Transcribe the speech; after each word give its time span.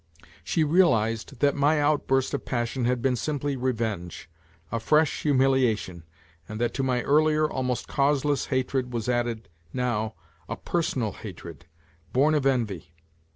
She 0.43 0.63
realized 0.63 1.41
that 1.41 1.53
my 1.53 1.79
outburst 1.79 2.33
of 2.33 2.43
passion 2.43 2.85
had 2.85 3.03
been 3.03 3.15
simply 3.15 3.55
revenge, 3.55 4.27
a 4.71 4.79
fresh 4.79 5.21
humilia 5.21 5.77
tion, 5.77 6.05
and 6.49 6.59
that 6.59 6.73
to 6.73 6.81
my 6.81 7.03
earlier, 7.03 7.47
almost 7.47 7.87
causeless 7.87 8.47
hatred 8.47 8.93
was 8.93 9.07
added 9.07 9.47
now 9.73 10.15
a 10.49 10.55
personal 10.55 11.11
haired, 11.11 11.67
born 12.13 12.33
of 12.33 12.47
envy. 12.47 12.95